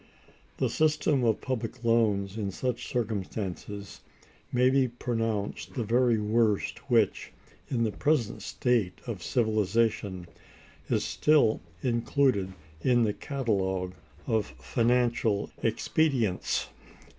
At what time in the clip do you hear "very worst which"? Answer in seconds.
5.83-7.31